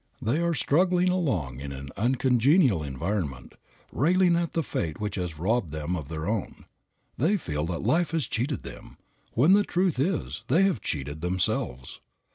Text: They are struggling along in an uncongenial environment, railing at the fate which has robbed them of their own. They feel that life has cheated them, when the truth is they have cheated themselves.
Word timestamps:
They 0.19 0.39
are 0.39 0.55
struggling 0.55 1.09
along 1.11 1.59
in 1.59 1.71
an 1.71 1.89
uncongenial 1.95 2.81
environment, 2.81 3.53
railing 3.91 4.35
at 4.35 4.53
the 4.53 4.63
fate 4.63 4.99
which 4.99 5.13
has 5.13 5.37
robbed 5.37 5.69
them 5.69 5.95
of 5.95 6.07
their 6.07 6.27
own. 6.27 6.65
They 7.19 7.37
feel 7.37 7.67
that 7.67 7.83
life 7.83 8.09
has 8.09 8.25
cheated 8.25 8.63
them, 8.63 8.97
when 9.33 9.53
the 9.53 9.63
truth 9.63 9.99
is 9.99 10.43
they 10.47 10.63
have 10.63 10.81
cheated 10.81 11.21
themselves. 11.21 11.99